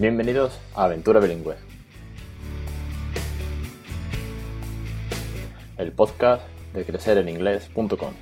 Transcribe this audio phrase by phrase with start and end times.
[0.00, 1.56] Bienvenidos a Aventura Bilingüe,
[5.76, 6.42] el podcast
[6.72, 8.14] de crecereninglés.com.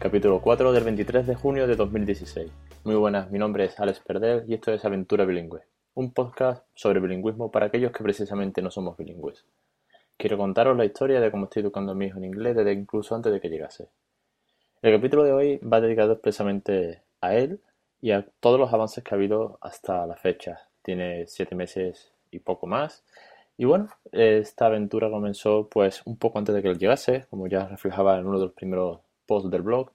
[0.00, 2.50] Capítulo 4 del 23 de junio de 2016.
[2.82, 5.60] Muy buenas, mi nombre es Alex Perdel y esto es Aventura Bilingüe,
[5.94, 9.44] un podcast sobre bilingüismo para aquellos que precisamente no somos bilingües.
[10.16, 13.14] Quiero contaros la historia de cómo estoy educando a mi hijo en inglés desde incluso
[13.14, 13.86] antes de que llegase.
[14.82, 17.60] El capítulo de hoy va dedicado expresamente a él
[18.00, 20.60] y a todos los avances que ha habido hasta la fecha.
[20.82, 23.04] Tiene siete meses y poco más.
[23.58, 27.66] Y bueno, esta aventura comenzó pues un poco antes de que él llegase, como ya
[27.66, 29.90] reflejaba en uno de los primeros posts del blog,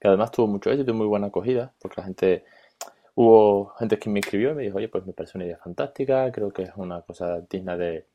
[0.00, 2.44] que además tuvo mucho éxito y muy buena acogida, porque la gente,
[3.14, 6.30] hubo gente que me escribió y me dijo, oye, pues me parece una idea fantástica,
[6.32, 8.06] creo que es una cosa digna de,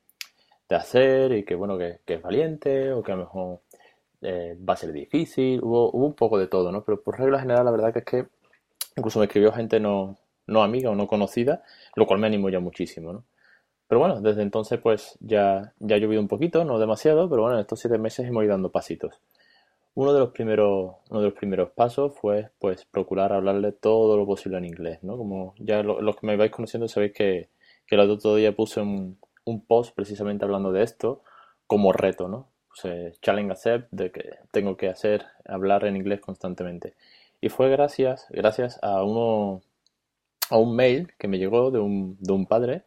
[0.70, 3.60] hacer y que bueno, que, es valiente o que a lo mejor
[4.22, 6.84] eh, va a ser difícil, hubo, hubo un poco de todo, ¿no?
[6.84, 8.28] Pero por regla general la verdad que es que
[8.96, 11.64] Incluso me escribió gente no, no amiga o no conocida,
[11.96, 13.24] lo cual me animó ya muchísimo, ¿no?
[13.88, 17.56] Pero bueno, desde entonces pues ya, ya ha llovido un poquito, no demasiado, pero bueno,
[17.58, 19.20] en estos siete meses hemos ido dando pasitos.
[19.96, 24.26] Uno de los primeros, uno de los primeros pasos fue pues procurar hablarle todo lo
[24.26, 25.18] posible en inglés, ¿no?
[25.18, 27.50] Como ya los que me vais conociendo sabéis que,
[27.88, 31.24] que el otro día puse un, un post precisamente hablando de esto
[31.68, 32.48] como reto, ¿no?
[32.70, 36.94] Puse challenge accept de que tengo que hacer, hablar en inglés constantemente.
[37.42, 39.62] Y fue gracias, gracias a uno
[40.50, 42.84] a un mail que me llegó de un, de un padre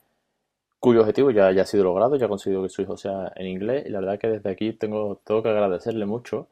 [0.81, 3.47] cuyo objetivo ya, ya ha sido logrado, ya ha conseguido que su hijo sea en
[3.47, 6.49] inglés y la verdad que desde aquí tengo, tengo que agradecerle mucho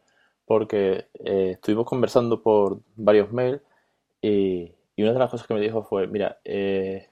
[0.47, 3.61] porque eh, estuvimos conversando por varios mails
[4.23, 7.09] y, y, una de las cosas que me dijo fue, mira, eh,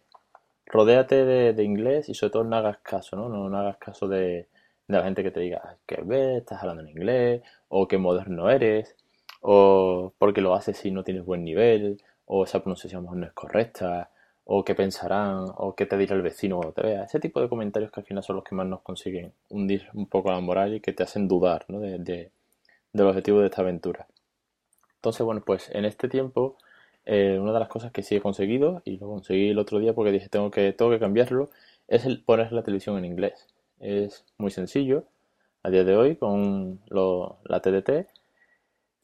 [0.66, 3.28] rodéate de, inglés y sobre todo no hagas caso, ¿no?
[3.28, 4.48] No, no hagas caso de, de,
[4.86, 8.94] la gente que te diga que ves, estás hablando en inglés o que moderno eres
[9.40, 14.10] o porque lo haces si no tienes buen nivel, o esa pronunciación no es correcta,
[14.44, 17.04] o qué pensarán, o qué te dirá el vecino cuando te vea.
[17.04, 20.06] Ese tipo de comentarios que al final son los que más nos consiguen hundir un
[20.06, 21.80] poco la moral y que te hacen dudar ¿no?
[21.80, 22.30] de, de,
[22.92, 24.06] del objetivo de esta aventura.
[24.96, 26.56] Entonces, bueno, pues en este tiempo,
[27.04, 29.94] eh, una de las cosas que sí he conseguido, y lo conseguí el otro día
[29.94, 31.50] porque dije tengo que, tengo que cambiarlo,
[31.86, 33.46] es el poner la televisión en inglés.
[33.80, 35.04] Es muy sencillo
[35.62, 38.08] a día de hoy con lo, la TDT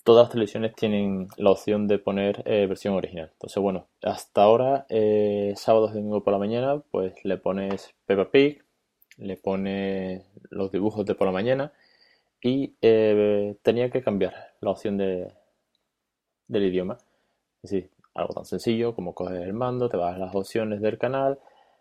[0.05, 3.31] todas las televisiones tienen la opción de poner eh, versión original.
[3.33, 8.63] Entonces, bueno, hasta ahora, eh, sábado y por la mañana, pues le pones Peppa Pig,
[9.17, 11.73] le pones los dibujos de por la mañana
[12.43, 15.33] y eh, tenía que cambiar la opción de,
[16.49, 16.99] del idioma.
[17.63, 20.99] Es decir, algo tan sencillo como coges el mando, te vas a las opciones del
[20.99, 21.39] canal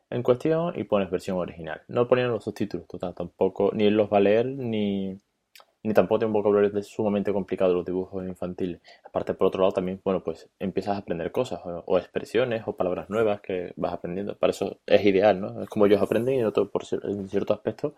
[0.09, 1.81] en cuestión y pones versión original.
[1.89, 5.19] No ponían los subtítulos, tampoco, ni los va a leer ni
[5.83, 8.81] ni tampoco tiene un vocabulario sumamente complicado los dibujos infantiles.
[9.03, 13.09] Aparte, por otro lado, también, bueno, pues empiezas a aprender cosas o, expresiones o palabras
[13.09, 14.37] nuevas que vas aprendiendo.
[14.37, 15.61] Para eso es ideal, ¿no?
[15.61, 16.71] Es como ellos aprenden y en, otro,
[17.03, 17.95] en cierto aspecto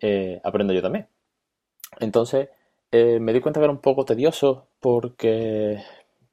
[0.00, 1.06] eh, aprendo yo también.
[1.98, 2.50] Entonces,
[2.92, 5.82] eh, me di cuenta que era un poco tedioso porque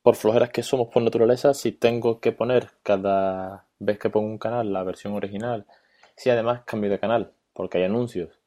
[0.01, 4.37] por flojeras que somos por naturaleza, si tengo que poner cada vez que pongo un
[4.37, 5.65] canal la versión original,
[6.15, 8.39] si además cambio de canal, porque hay anuncios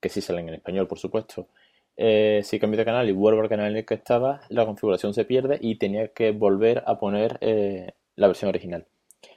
[0.00, 1.48] que sí salen en español, por supuesto,
[1.96, 5.14] eh, si cambio de canal y vuelvo al canal en el que estaba, la configuración
[5.14, 8.86] se pierde y tenía que volver a poner eh, la versión original.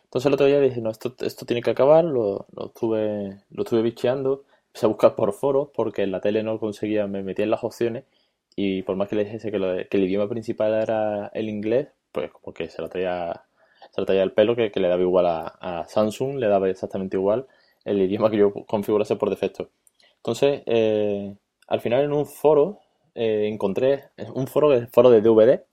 [0.03, 3.63] Entonces el otro día dije, no, esto, esto tiene que acabar, lo, lo, estuve, lo
[3.63, 7.43] estuve bicheando, empecé a buscar por foros porque en la tele no conseguía, me metía
[7.43, 8.05] en las opciones
[8.55, 12.31] y por más que le dijese que, que el idioma principal era el inglés, pues
[12.31, 13.43] como que se lo traía,
[13.91, 16.69] se lo traía el pelo, que, que le daba igual a, a, Samsung, le daba
[16.69, 17.47] exactamente igual
[17.83, 19.69] el idioma que yo configurase por defecto.
[20.17, 21.35] Entonces, eh,
[21.67, 22.79] al final en un foro
[23.15, 25.63] eh, encontré, un foro, foro de DVD,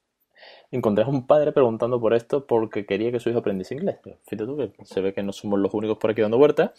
[0.70, 3.98] encontré a un padre preguntando por esto porque quería que su hijo aprendiese inglés.
[4.24, 6.70] Fíjate tú que se ve que no somos los únicos por aquí dando vueltas.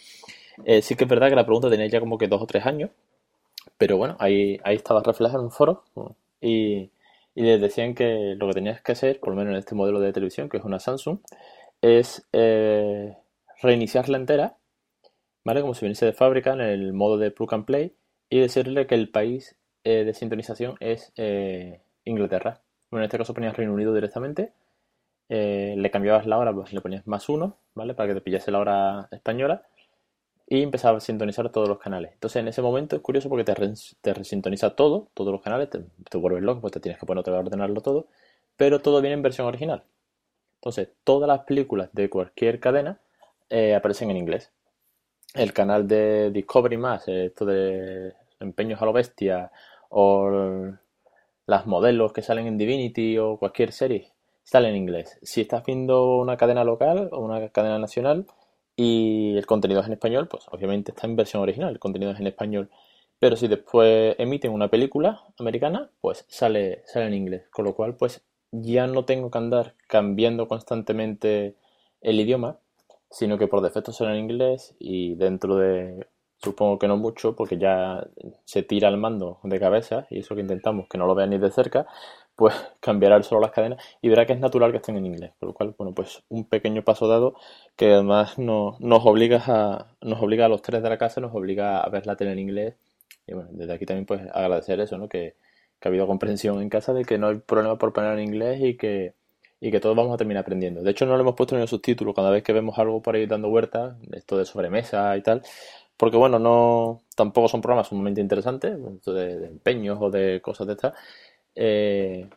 [0.66, 2.66] Eh, sí que es verdad que la pregunta tenía ya como que dos o tres
[2.66, 2.92] años,
[3.78, 5.84] pero bueno, ahí, ahí estaba reflejado en un foro
[6.42, 6.92] y,
[7.36, 10.00] y les decían que lo que tenías que hacer, por lo menos en este modelo
[10.00, 11.20] de televisión, que es una Samsung,
[11.82, 13.18] es eh,
[13.62, 14.58] reiniciarla entera,
[15.44, 15.62] ¿vale?
[15.62, 17.94] Como si viniese de fábrica en el modo de plug and play
[18.34, 22.62] y decirle que el país eh, de sintonización es eh, Inglaterra.
[22.90, 24.54] Bueno, en este caso ponías Reino Unido directamente,
[25.30, 27.94] eh, le cambiabas la hora, pues le ponías más uno, ¿vale?
[27.94, 29.68] Para que te pillase la hora española
[30.48, 32.14] y empezaba a sintonizar todos los canales.
[32.14, 33.54] Entonces en ese momento es curioso porque te,
[34.02, 37.20] te resintoniza todo, todos los canales, te, te vuelves loco, pues te tienes que poner
[37.20, 38.08] otra vez a ordenarlo todo,
[38.58, 39.84] pero todo viene en versión original.
[40.56, 42.98] Entonces todas las películas de cualquier cadena
[43.78, 44.50] aparecen en inglés.
[45.36, 49.52] El canal de Discovery más, esto de empeños a lo bestia
[49.90, 50.30] o
[51.46, 54.14] las modelos que salen en Divinity o cualquier serie
[54.44, 55.20] sale en inglés.
[55.24, 58.26] Si estás viendo una cadena local o una cadena nacional
[58.76, 62.20] y el contenido es en español, pues obviamente está en versión original, el contenido es
[62.20, 62.70] en español.
[63.20, 67.48] Pero si después emiten una película americana, pues sale, sale en inglés.
[67.52, 68.22] Con lo cual, pues
[68.52, 71.56] ya no tengo que andar cambiando constantemente
[72.02, 72.60] el idioma,
[73.10, 76.08] sino que por defecto sale en inglés y dentro de,
[76.44, 78.06] supongo que no mucho, porque ya
[78.45, 81.38] se tira el mando de cabeza y eso que intentamos, que no lo vean ni
[81.38, 81.88] de cerca,
[82.36, 85.31] pues cambiará solo las cadenas y verá que es natural que estén en inglés.
[85.40, 87.36] Por lo cual, bueno, pues un pequeño paso dado
[87.75, 91.34] que además nos, nos, obliga a, nos obliga a los tres de la casa, nos
[91.34, 92.75] obliga a ver la tele en inglés.
[93.25, 95.07] Y bueno, desde aquí también pues agradecer eso, ¿no?
[95.07, 95.36] Que,
[95.80, 98.62] que ha habido comprensión en casa de que no hay problema por poner en inglés
[98.62, 99.13] y que,
[99.60, 100.81] y que todos vamos a terminar aprendiendo.
[100.81, 103.16] De hecho, no lo hemos puesto en el subtítulo cada vez que vemos algo por
[103.16, 105.42] ahí dando vueltas, esto de sobremesa y tal,
[105.98, 110.74] porque bueno, no tampoco son programas sumamente interesantes, de, de empeños o de cosas de
[110.74, 110.94] estas,
[111.56, 112.30] eh,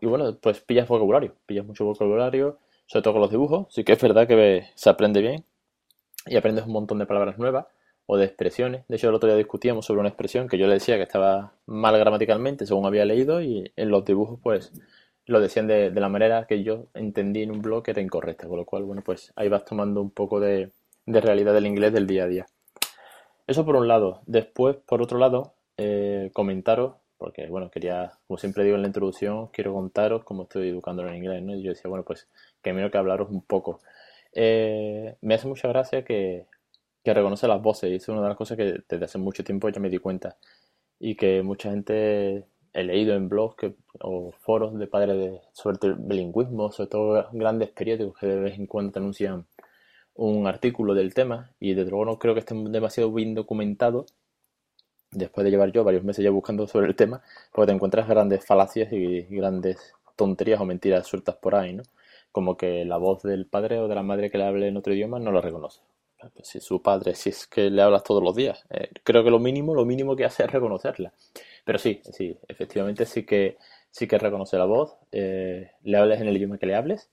[0.00, 3.66] y bueno, pues pillas vocabulario, pillas mucho vocabulario, sobre todo con los dibujos.
[3.70, 5.44] Sí que es verdad que se aprende bien
[6.26, 7.66] y aprendes un montón de palabras nuevas
[8.06, 8.84] o de expresiones.
[8.88, 11.52] De hecho, el otro día discutíamos sobre una expresión que yo le decía que estaba
[11.66, 14.72] mal gramaticalmente, según había leído, y en los dibujos, pues
[15.26, 18.48] lo decían de, la manera que yo entendí en un blog que era incorrecta.
[18.48, 20.70] Con lo cual, bueno, pues ahí vas tomando un poco de,
[21.06, 22.46] de realidad del inglés del día a día.
[23.48, 24.22] Eso por un lado.
[24.26, 29.48] Después, por otro lado, eh, comentaros porque bueno, quería, como siempre digo en la introducción,
[29.48, 31.54] quiero contaros cómo estoy educándolo en inglés, ¿no?
[31.54, 32.28] Y yo decía, bueno, pues
[32.62, 33.80] que menos que hablaros un poco.
[34.32, 36.46] Eh, me hace mucha gracia que,
[37.04, 39.68] que reconoce las voces, y es una de las cosas que desde hace mucho tiempo
[39.68, 40.36] ya me di cuenta,
[41.00, 45.94] y que mucha gente he leído en blogs o foros de padres de, sobre el
[45.94, 49.46] bilingüismo, sobre todo grandes periódicos que de vez en cuando te anuncian
[50.18, 54.14] un artículo del tema, y desde luego no creo que estén demasiado bien documentados
[55.12, 57.22] después de llevar yo varios meses ya buscando sobre el tema,
[57.52, 61.84] porque te encuentras grandes falacias y grandes tonterías o mentiras sueltas por ahí, ¿no?
[62.32, 64.92] Como que la voz del padre o de la madre que le hable en otro
[64.92, 65.80] idioma no la reconoce.
[66.42, 69.38] Si su padre, si es que le hablas todos los días, eh, creo que lo
[69.38, 71.12] mínimo, lo mínimo que hace es reconocerla.
[71.64, 73.56] Pero sí, sí, efectivamente sí que
[73.92, 77.08] sí que reconoce la voz, eh, le hables en el idioma que le hables,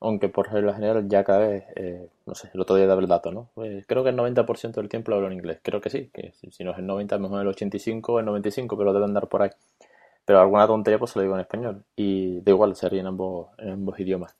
[0.00, 3.08] aunque por regla general ya cada vez, eh, no sé, el otro día daba el
[3.08, 3.50] dato, ¿no?
[3.54, 6.32] Pues creo que el 90% del tiempo lo hablo en inglés, creo que sí, que
[6.32, 9.42] si no es el 90, mejor el 85 o el 95, pero debe andar por
[9.42, 9.50] ahí.
[10.24, 13.48] Pero alguna tontería pues se lo digo en español y da igual, sería en ambos,
[13.58, 14.36] en ambos idiomas.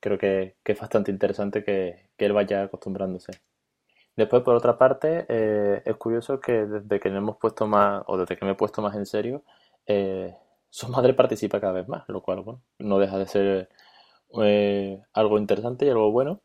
[0.00, 3.32] Creo que, es bastante interesante que, él vaya acostumbrándose.
[4.16, 8.36] Después, por otra parte, eh, es curioso que desde que hemos puesto más, o desde
[8.36, 9.42] que me he puesto más en serio,
[9.86, 10.36] eh,
[10.70, 13.68] su madre participa cada vez más, lo cual, bueno, no deja de ser
[14.42, 16.40] eh, algo interesante y algo bueno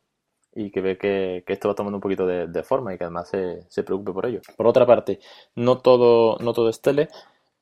[0.53, 3.83] y que ve que, esto va tomando un poquito de, forma y que además se,
[3.83, 4.41] preocupe por ello.
[4.57, 5.19] Por otra parte,
[5.55, 7.09] no todo, no todo es tele,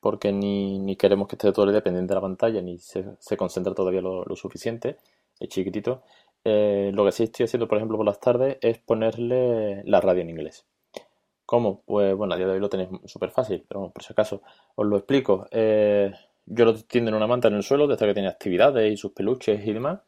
[0.00, 3.04] porque ni, ni queremos que esté todo el día pendiente de la pantalla, ni se,
[3.18, 4.98] se concentra todavía lo, suficiente,
[5.38, 6.02] es chiquitito.
[6.44, 10.22] Eh, lo que sí estoy haciendo, por ejemplo, por las tardes es ponerle la radio
[10.22, 10.66] en inglés.
[11.44, 11.82] ¿Cómo?
[11.86, 14.42] Pues bueno, a día de hoy lo tenéis súper fácil, pero por si acaso
[14.74, 15.46] os lo explico.
[15.50, 16.12] Eh,
[16.50, 19.12] yo lo tiendo en una manta en el suelo, desde que tiene actividades y sus
[19.12, 20.00] peluches y demás.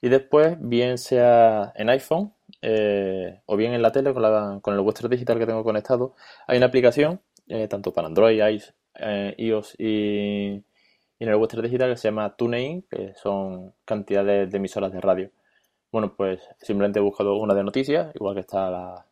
[0.00, 4.74] Y después, bien sea en iPhone eh, o bien en la tele con, la, con
[4.74, 6.14] el Western Digital que tengo conectado,
[6.46, 9.34] hay una aplicación, eh, tanto para Android, iOS eh,
[9.78, 10.62] y,
[11.18, 15.30] en el Western Digital que se llama TuneIn, que son cantidades de emisoras de radio.
[15.90, 19.06] Bueno, pues simplemente he buscado una de noticias, igual que está la,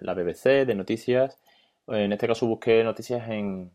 [0.00, 1.38] la BBC de noticias.
[1.86, 3.72] En este caso busqué noticias en,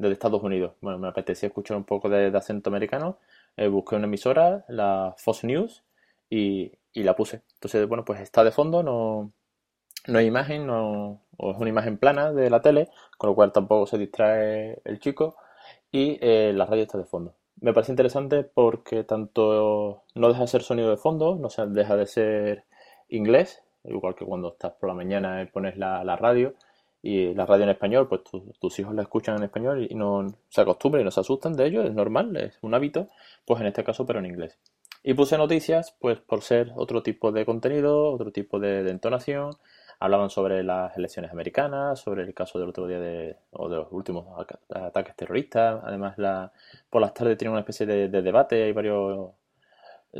[0.00, 0.72] desde Estados Unidos.
[0.80, 3.18] Bueno, me apetecía escuchar un poco de, acento americano.
[3.56, 5.84] Eh, busqué una emisora, la Fox News,
[6.30, 7.42] y, la puse.
[7.54, 9.32] Entonces, bueno, pues está de fondo, no,
[10.06, 12.88] no hay imagen, no, o es una imagen plana de la tele,
[13.18, 15.36] con lo cual tampoco se distrae el chico,
[15.92, 17.34] y eh, la radio está de fondo.
[17.60, 22.06] Me parece interesante porque tanto no deja de ser sonido de fondo, no deja de
[22.06, 22.64] ser
[23.10, 26.54] inglés, igual que cuando estás por la mañana y pones la, la radio,
[27.02, 28.22] y la radio en español, pues
[28.60, 31.66] tus hijos la escuchan en español y no se acostumbran y no se asustan de
[31.66, 33.08] ello, es normal, es un hábito,
[33.44, 34.58] pues en este caso, pero en inglés.
[35.02, 39.56] Y puse noticias, pues por ser otro tipo de contenido, otro tipo de, entonación.
[39.98, 43.88] Hablaban sobre las elecciones americanas, sobre el caso del otro día de, o de los
[43.92, 44.26] últimos
[44.68, 45.82] ataques terroristas.
[45.84, 46.52] Además, la,
[46.90, 49.30] por las tardes tiene una especie de, debate, hay varios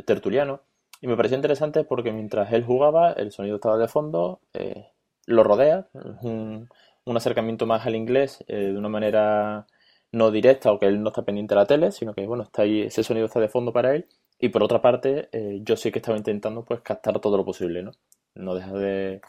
[0.05, 0.61] tertulianos.
[1.01, 4.87] Y me pareció interesante porque mientras él jugaba, el sonido estaba de fondo, eh,
[5.31, 5.87] lo rodea,
[6.21, 6.69] un,
[7.15, 9.67] acercamiento más al inglés eh, de una manera
[10.11, 12.63] no directa o que él no está pendiente de la tele, sino que bueno, está
[12.63, 14.07] ahí, ese sonido está de fondo para él.
[14.39, 17.83] Y por otra parte, eh, yo sí que estaba intentando pues captar todo lo posible,
[17.83, 17.91] ¿no?
[18.33, 19.21] No deja de,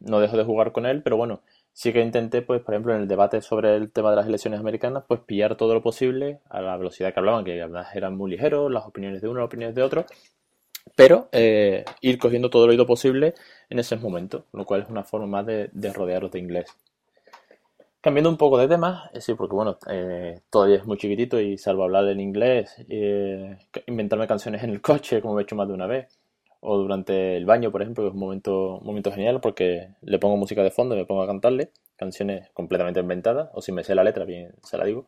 [0.00, 1.42] no dejo de jugar con él, pero bueno,
[1.72, 4.60] sí que intenté, pues, por ejemplo, en el debate sobre el tema de las elecciones
[4.60, 8.30] americanas, pues pillar todo lo posible a la velocidad que hablaban, que además eran muy
[8.30, 10.04] ligeros, las opiniones de uno, las opiniones de otro,
[10.96, 13.34] pero eh, ir cogiendo todo lo oído posible
[13.70, 16.66] en ese momento, lo cual es una forma más de, de rodearos de inglés.
[18.00, 21.56] Cambiando un poco de tema, eh, sí, porque bueno, eh, todavía es muy chiquitito y
[21.56, 22.76] salvo hablar en inglés,
[23.86, 26.08] inventarme canciones en el coche, como he hecho más de una vez,
[26.60, 30.18] o durante el baño, por ejemplo, que es un momento, un momento genial porque le
[30.18, 33.84] pongo música de fondo y me pongo a cantarle canciones completamente inventadas, o si me
[33.84, 35.06] sé la letra, bien se la digo.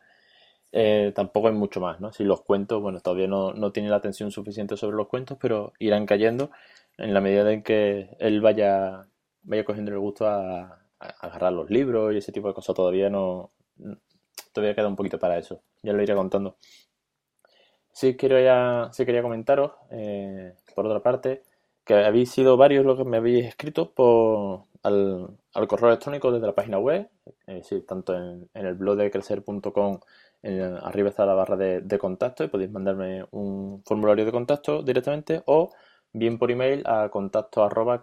[0.76, 2.12] Eh, tampoco hay mucho más, ¿no?
[2.12, 5.72] Si los cuentos, bueno, todavía no, no tiene la atención suficiente sobre los cuentos, pero
[5.78, 6.50] irán cayendo
[6.98, 9.06] en la medida en que él vaya,
[9.44, 12.74] vaya cogiendo el gusto a, agarrar los libros y ese tipo de cosas.
[12.74, 13.52] Todavía no,
[14.52, 15.60] todavía queda un poquito para eso.
[15.82, 16.56] Ya lo iré contando.
[17.92, 21.44] Sí, quiero ya, sí quería comentaros, eh, por otra parte,
[21.84, 25.38] que habéis sido varios los que me habéis escrito por, al,
[25.68, 27.08] correo electrónico desde la página web,
[27.46, 30.00] eh, sí, tanto en, el blog de crecer.com,
[30.82, 35.72] arriba está la barra de, contacto y podéis mandarme un formulario de contacto directamente o
[36.12, 38.00] bien por email a contacto arroba.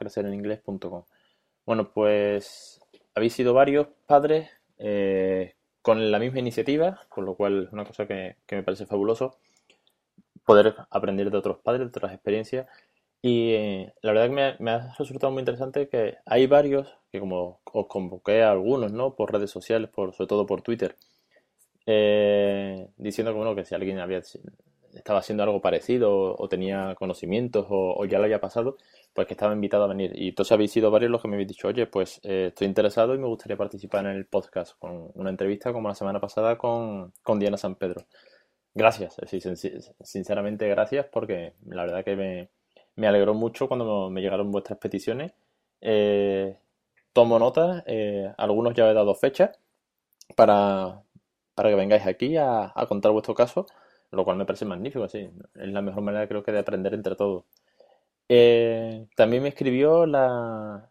[1.65, 2.81] Bueno, pues
[3.15, 8.07] habéis sido varios padres eh, con la misma iniciativa, con lo cual es una cosa
[8.07, 9.37] que, que me parece fabuloso
[10.45, 12.67] poder aprender de otros padres, de otras experiencias.
[13.21, 17.61] Y eh, la verdad que me ha, resultado muy interesante que hay varios, que como
[17.65, 19.15] os convoqué a algunos, ¿no?
[19.15, 20.95] Por redes sociales, sobre todo por Twitter,
[21.85, 24.21] eh, diciendo que, bueno, que si alguien había,
[24.93, 28.77] estaba haciendo algo parecido o, tenía conocimientos o, ya lo había pasado,
[29.13, 30.11] pues que estaba invitado a venir.
[30.15, 33.15] Y entonces habéis sido varios los que me habéis dicho, oye, pues eh, estoy interesado
[33.15, 37.13] y me gustaría participar en el podcast con una entrevista como la semana pasada con,
[37.23, 38.05] con Diana San Pedro.
[38.73, 39.17] Gracias,
[40.01, 42.15] sinceramente gracias porque la verdad que
[42.95, 45.33] me, alegró mucho cuando me llegaron vuestras peticiones.
[45.81, 46.55] Eh,
[47.11, 47.83] tomo nota,
[48.37, 49.51] algunos ya he dado fecha
[50.37, 51.01] para,
[51.61, 53.67] para que vengáis aquí a, contar vuestro caso,
[54.09, 57.15] lo cual me parece magnífico, sí, es la mejor manera creo que de aprender entre
[57.15, 57.43] todos.
[58.27, 60.89] Eh, también me escribió la,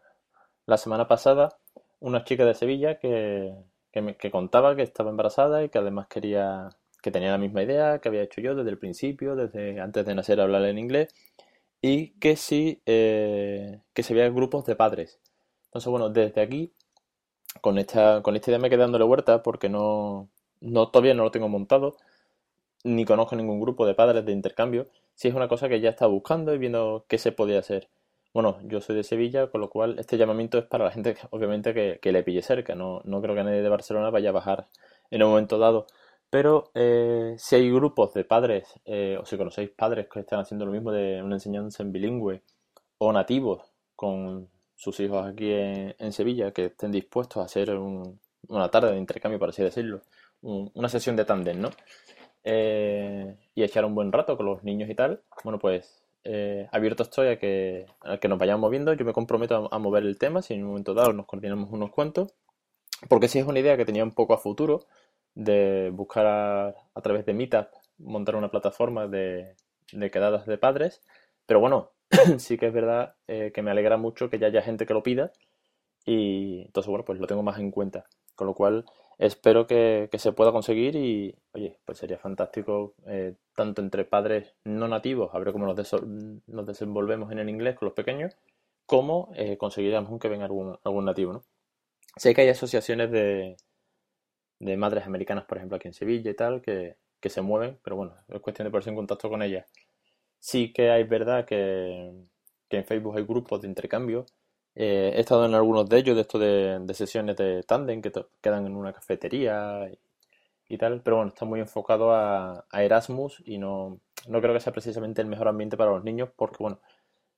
[0.67, 1.49] la semana pasada
[1.99, 3.53] una chica de Sevilla que,
[3.91, 6.69] que contaba que estaba embarazada y que además quería
[7.03, 10.15] que tenía la misma idea que había hecho yo desde el principio, desde antes de
[10.15, 11.13] nacer hablar en inglés,
[11.83, 15.19] y que sí, eh, que se veían grupos de padres.
[15.65, 16.73] Entonces, bueno, desde aquí,
[17.61, 21.31] con esta, con esta idea me quedé dándole vuelta porque no, no, todavía no lo
[21.31, 21.97] tengo montado,
[22.85, 24.89] ni conozco ningún grupo de padres de intercambio.
[25.15, 27.89] Sí es una cosa que ya estaba buscando y viendo qué se podía hacer.
[28.33, 31.75] Bueno, yo soy de Sevilla, con lo cual este llamamiento es para la gente, obviamente,
[31.75, 32.75] que, que le pille cerca.
[32.75, 34.69] No, no creo que nadie de Barcelona vaya a bajar
[35.11, 35.87] en un momento dado
[36.31, 40.65] pero eh, si hay grupos de padres, eh, o si conocéis padres que están haciendo
[40.65, 42.43] lo mismo de una enseñanza en bilingüe
[42.99, 43.63] o nativos
[43.97, 49.39] con sus hijos aquí en, Sevilla, que estén dispuestos a hacer una tarde de intercambio,
[49.39, 50.03] por así decirlo,
[50.43, 51.71] una sesión de tándem, ¿no?
[52.45, 56.03] Eh, y echar un buen rato con los niños y tal, bueno, pues
[56.73, 57.87] abierto estoy a que,
[58.21, 58.93] que nos vayamos moviendo.
[58.93, 61.71] Yo me comprometo a, a, mover el tema si en un momento dado nos coordinamos
[61.73, 62.35] unos cuantos,
[63.09, 64.87] porque si es una idea que tenía un poco a futuro
[65.35, 67.69] de buscar a, través de Meetup
[67.99, 69.57] montar una plataforma de,
[70.13, 71.03] quedadas de padres.
[71.47, 71.91] Pero bueno,
[72.39, 75.03] sí que es verdad eh, que me alegra mucho que ya haya gente que lo
[75.03, 75.33] pida
[76.05, 78.07] y entonces bueno, pues lo tengo más en cuenta.
[78.35, 78.85] Con lo cual
[79.21, 84.89] espero que, se pueda conseguir y oye, pues sería fantástico eh, tanto entre padres no
[84.89, 85.93] nativos, a ver cómo nos,
[86.47, 88.35] nos, desenvolvemos en el inglés con los pequeños,
[88.87, 91.43] como eh, conseguiríamos que venga algún, algún nativo, ¿no?
[92.17, 93.57] Sé que hay asociaciones de,
[94.59, 98.15] de madres americanas, por ejemplo, aquí en Sevilla y tal, que, se mueven, pero bueno,
[98.29, 99.67] es cuestión de ponerse en contacto con ellas.
[100.39, 102.13] Sí que hay verdad que,
[102.71, 104.27] en Facebook hay grupos de intercambio.
[104.75, 108.67] Eh, he estado en algunos de ellos, de estos de, sesiones de tándem que quedan
[108.67, 109.91] en una cafetería
[110.69, 114.73] y, tal, pero bueno, está muy enfocado a, Erasmus y no, no creo que sea
[114.73, 116.81] precisamente el mejor ambiente para los niños porque, bueno,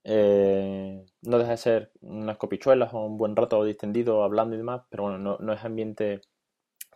[0.05, 4.83] eh, no deja de ser unas copichuelas o un buen rato distendido hablando y demás,
[4.91, 6.21] pero bueno, no, no es ambiente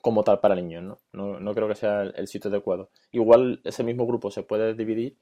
[0.06, 0.98] como tal para niños, ¿no?
[1.12, 2.90] No, no creo que sea el, sitio adecuado.
[3.10, 5.18] Igual ese mismo grupo se puede dividir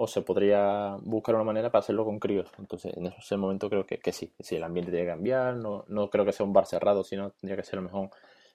[0.00, 2.48] o se podría buscar una manera para hacerlo con críos.
[2.58, 5.84] Entonces, en ese momento creo que, que sí, sí, el ambiente tiene que cambiar, no,
[5.88, 8.10] no creo que sea un bar cerrado, sino tendría que ser a lo mejor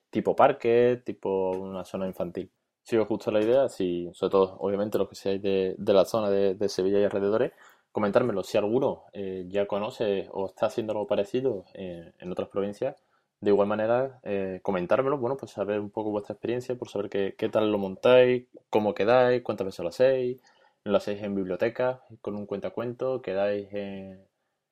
[0.09, 2.49] tipo parque, tipo una zona infantil.
[2.81, 6.05] Si os gusta la idea, si, sobre todo, obviamente, los que seáis de, de la
[6.05, 7.51] zona de, Sevilla y alrededores,
[7.91, 8.43] comentármelo.
[8.43, 12.95] Si alguno eh, ya conoce o está haciendo algo parecido eh, en otras provincias,
[13.41, 17.35] de igual manera, eh, comentármelo, bueno, pues saber un poco vuestra experiencia, por saber qué,
[17.37, 20.37] qué tal lo montáis, cómo quedáis, cuántas veces lo hacéis,
[20.83, 24.27] lo hacéis en biblioteca, con un cuentacuento, quedáis en,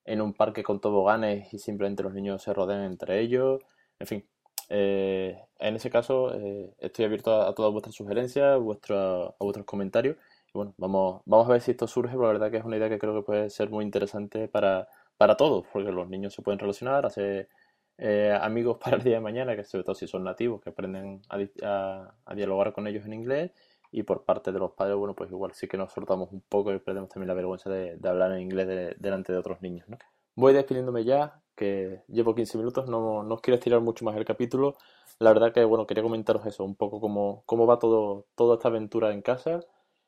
[0.06, 3.62] en un parque con toboganes y simplemente los niños se rodean entre ellos,
[4.00, 4.28] En fin,
[4.70, 10.18] eh, en ese caso eh, estoy abierto a, todas vuestras sugerencias, a vuestros comentarios.
[10.48, 12.78] Y bueno, vamos, vamos a ver si esto surge, porque la verdad que es una
[12.78, 14.88] idea que creo que puede ser muy interesante para,
[15.18, 17.50] para todos, porque los niños se pueden relacionar, hacer
[17.98, 21.22] eh, amigos para el día de mañana, que sobre todo si son nativos, que aprenden
[21.30, 23.52] a, a, dialogar con ellos en inglés.
[23.92, 26.74] Y por parte de los padres, bueno, pues igual sí que nos soltamos un poco
[26.74, 29.98] y perdemos también la vergüenza de, hablar en inglés delante de otros niños, ¿no?
[30.36, 34.24] Voy despidiéndome ya, que llevo 15 minutos, no, no os quiero estirar mucho más el
[34.24, 34.78] capítulo.
[35.20, 38.70] La verdad que, bueno, quería comentaros eso, un poco cómo, cómo va todo, toda esta
[38.70, 39.60] aventura en casa,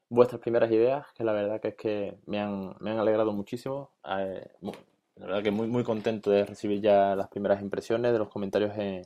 [0.10, 3.92] vuestras primeras ideas, que la verdad que es que me han, me han alegrado muchísimo.
[4.08, 4.48] Eh,
[5.16, 8.78] la verdad que muy, muy contento de recibir ya las primeras impresiones de los comentarios
[8.78, 9.04] en,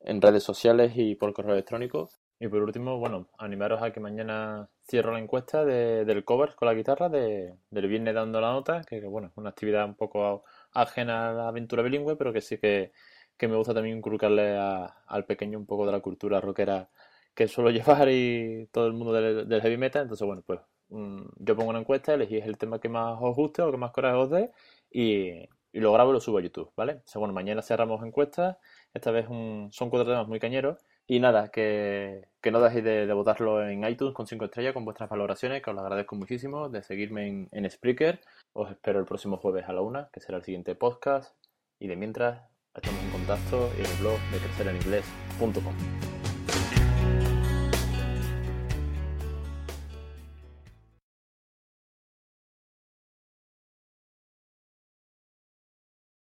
[0.00, 2.10] en redes sociales y por correo electrónico.
[2.42, 6.66] Y por último, bueno, animaros a que mañana cierro la encuesta de, del cover con
[6.66, 10.42] la guitarra de, del viernes dando la nota, que, bueno, es una actividad un poco
[10.72, 12.90] ajena a la aventura bilingüe, pero que sí que,
[13.36, 16.90] que me gusta también inculcarle al pequeño un poco de la cultura rockera
[17.32, 20.02] que suelo llevar y todo el mundo del, heavy metal.
[20.02, 20.58] Entonces, bueno, pues
[20.88, 23.92] mm, yo pongo una encuesta, elegís el tema que más os guste o que más
[23.92, 24.50] coraje os dé
[24.90, 25.28] y,
[25.72, 26.94] y lo grabo y lo subo a YouTube, ¿vale?
[26.94, 28.56] O sea, bueno, mañana cerramos encuestas,
[28.92, 30.78] esta vez son cuatro temas muy cañeros
[31.12, 34.86] y nada, que, que no dejéis de, de, votarlo en iTunes con 5 estrellas con
[34.86, 38.18] vuestras valoraciones, que os lo agradezco muchísimo, de seguirme en, en Spreaker.
[38.54, 41.36] Os espero el próximo jueves a la una, que será el siguiente podcast.
[41.78, 42.40] Y de mientras,
[42.74, 46.11] estamos en contacto en el blog de crecereninglés.com.